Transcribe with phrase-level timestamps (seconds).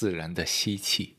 [0.00, 1.18] 自然的吸气，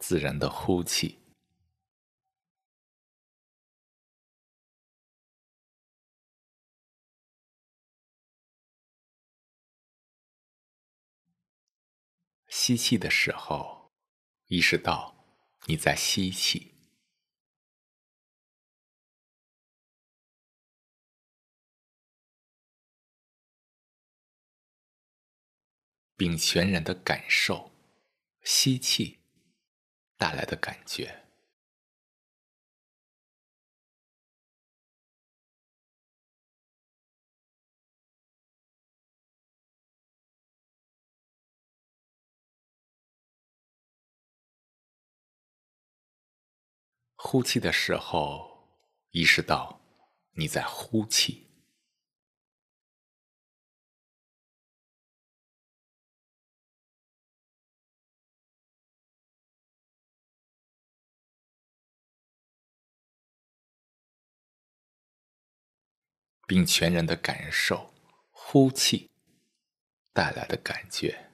[0.00, 1.20] 自然的呼气。
[12.48, 13.92] 吸气的时候，
[14.48, 15.24] 意识到
[15.66, 16.71] 你在吸气，
[26.22, 27.72] 并全然的感受
[28.44, 29.18] 吸气
[30.16, 31.24] 带来的感觉。
[47.16, 48.68] 呼气的时候，
[49.10, 49.80] 意识到
[50.34, 51.51] 你在呼气，
[66.52, 67.94] 并全然的感受
[68.30, 69.08] 呼气
[70.12, 71.31] 带来的感觉。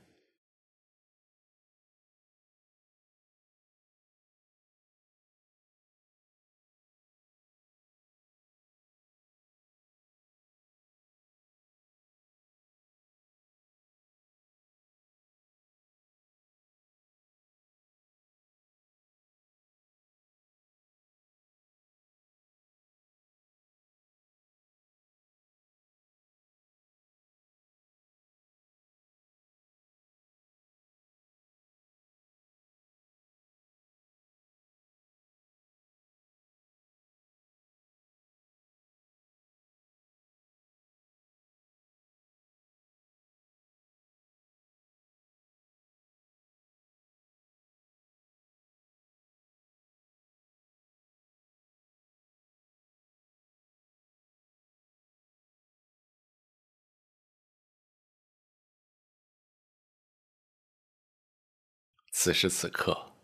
[62.20, 63.14] 此时此刻，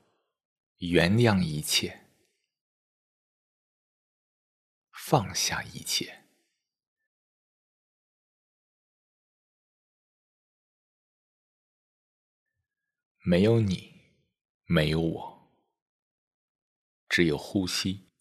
[0.76, 2.06] 原谅一切，
[4.92, 6.22] 放下一切，
[13.18, 14.00] 没有你，
[14.66, 15.52] 没有我，
[17.08, 18.13] 只有呼吸。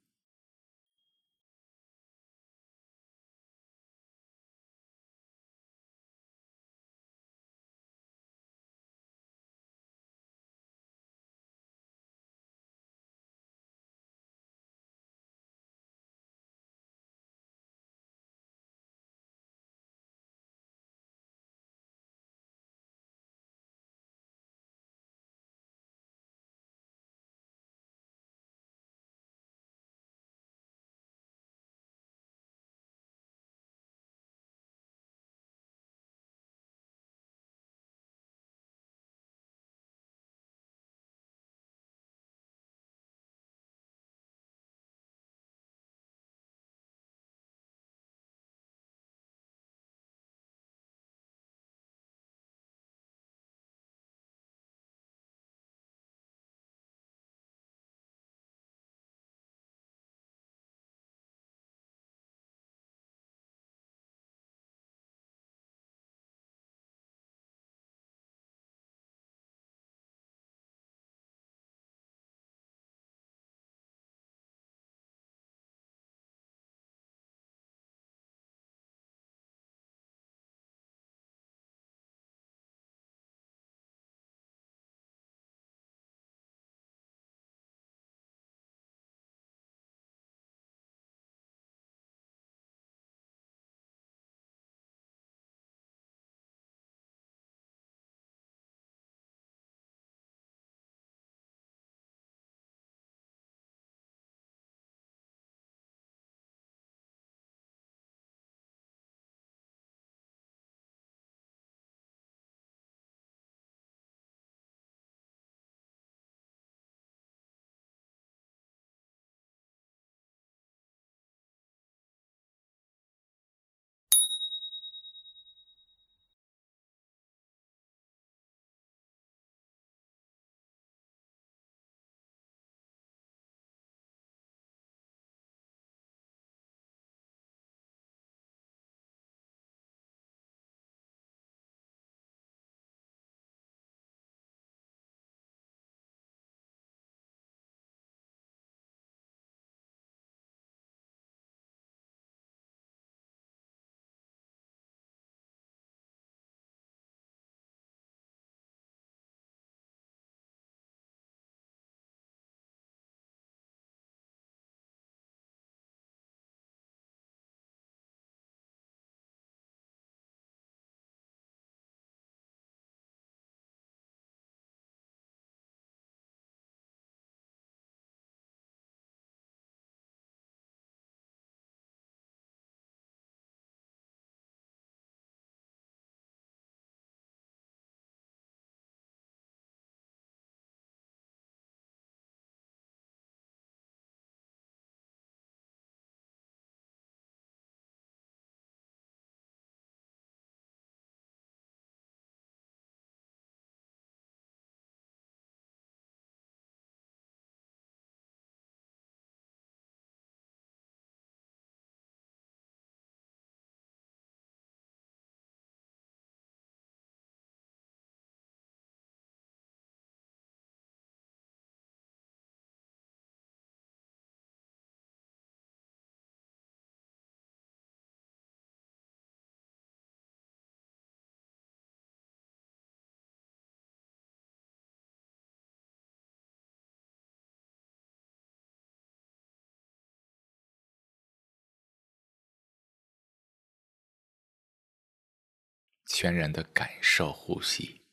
[246.06, 248.06] 全然的感受呼吸，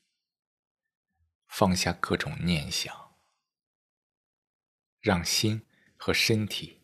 [1.47, 3.17] 放下各种念想，
[4.99, 5.67] 让心
[5.97, 6.81] 和身体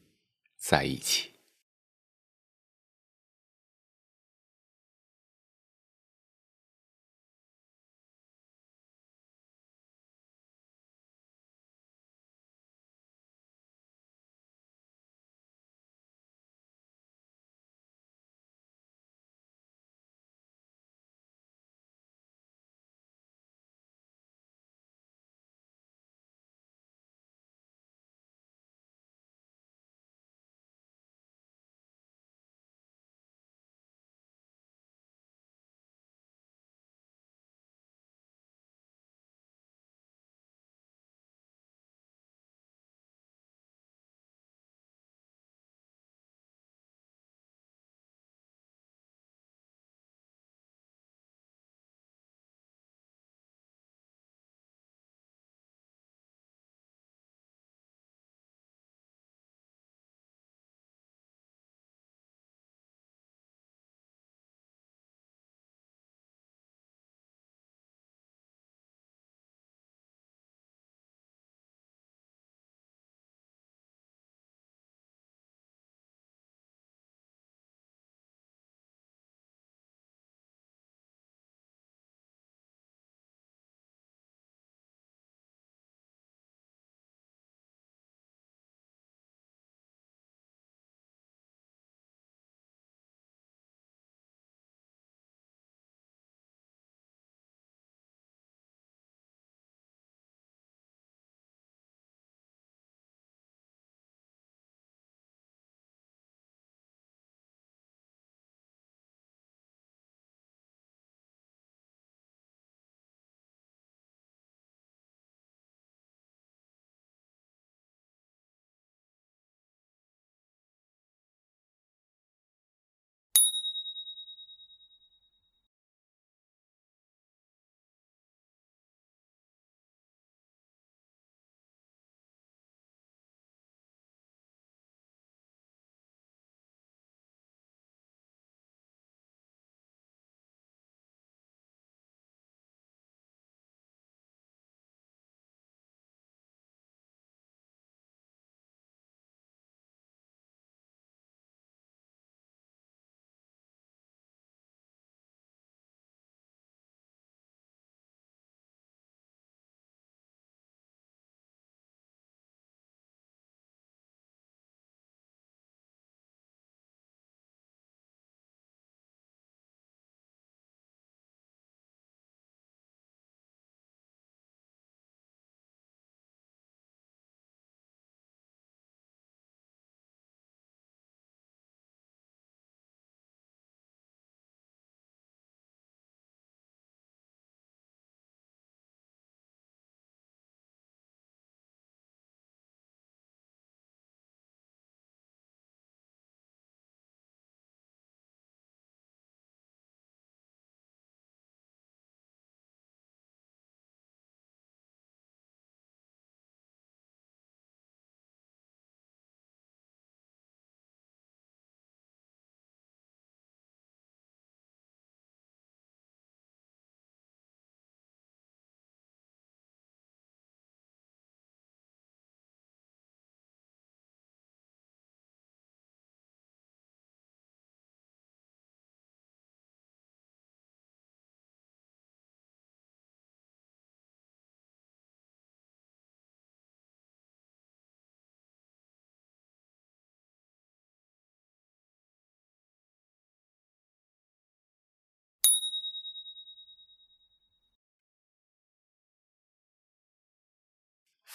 [0.57, 1.36] 在一起。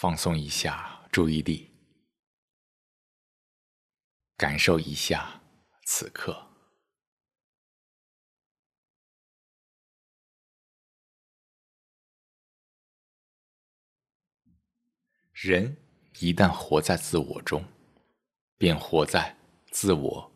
[0.03, 1.71] 放松一下注意力，
[4.37, 5.41] 感受一下
[5.87, 6.45] 此刻。
[15.31, 15.77] 人
[16.19, 17.65] 一旦活在自我中，
[18.59, 19.39] 便活在
[19.71, 20.33] 自我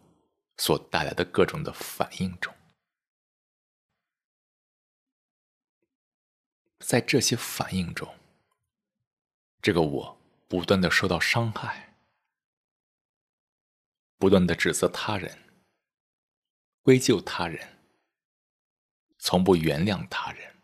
[0.59, 2.55] 所带来的各种的反应中，
[6.79, 8.09] 在这些反应中。
[9.67, 11.97] 这个我不断的受到伤害，
[14.17, 15.37] 不断的指责他人，
[16.83, 17.83] 归咎他人，
[19.19, 20.63] 从不原谅他人，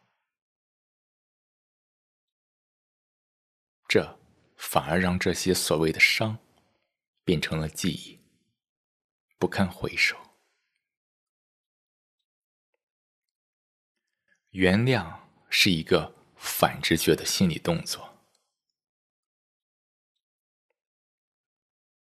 [3.89, 4.21] 这
[4.57, 6.39] 反而让这些所谓的伤
[7.25, 8.21] 变成了记忆，
[9.37, 10.17] 不堪回首。
[14.51, 15.19] 原谅
[15.51, 18.12] 是一个反直觉的心理动作，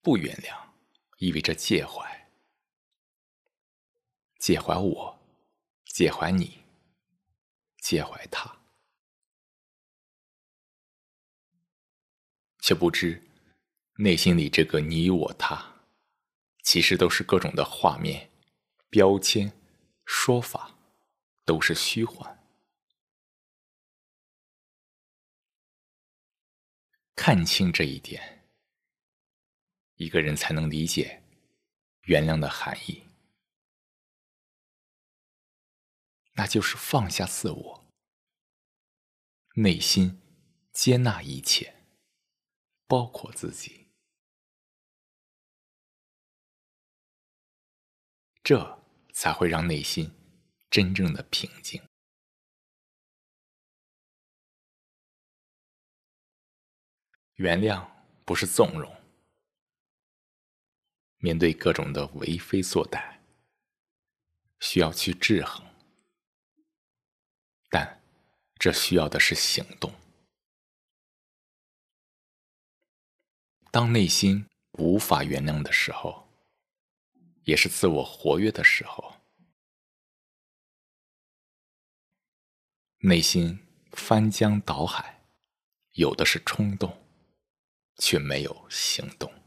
[0.00, 0.56] 不原谅
[1.18, 2.30] 意味着介怀，
[4.38, 5.18] 介怀我，
[5.84, 6.64] 介怀你，
[7.82, 8.56] 介怀他，
[12.60, 13.22] 却不知
[13.96, 15.82] 内心里这个你我他，
[16.62, 18.30] 其实都是各种的画面、
[18.88, 19.52] 标签、
[20.06, 20.78] 说法，
[21.44, 22.38] 都是虚幻。
[27.16, 28.37] 看清这一点，
[29.98, 31.22] 一个人才能理解
[32.02, 33.02] 原谅的含义，
[36.34, 37.92] 那就是放下自我，
[39.56, 40.22] 内心
[40.72, 41.84] 接纳一切，
[42.86, 43.88] 包括自己，
[48.44, 48.80] 这
[49.12, 50.12] 才会让内心
[50.70, 51.82] 真正的平静。
[57.34, 57.84] 原谅
[58.24, 58.97] 不是纵容，
[61.18, 63.18] 面对各种的为非作歹，
[64.60, 65.64] 需要去制衡，
[67.68, 68.02] 但
[68.58, 69.92] 这需要的是行动。
[73.70, 76.28] 当内心无法原谅的时候，
[77.44, 79.14] 也是自我活跃的时候，
[82.98, 83.58] 内心
[83.92, 85.22] 翻江倒海，
[85.92, 87.04] 有的是冲动。
[88.00, 89.37] 却没有行动。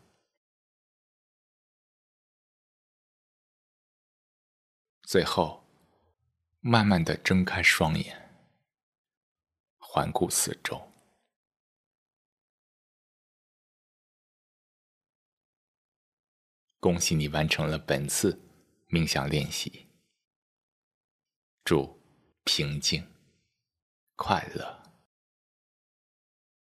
[5.12, 5.62] 最后，
[6.62, 8.32] 慢慢的睁开双眼，
[9.78, 10.82] 环顾四周。
[16.80, 18.40] 恭喜你完成了本次
[18.88, 19.86] 冥想练习。
[21.66, 22.02] 祝
[22.46, 23.06] 平静、
[24.16, 24.81] 快乐。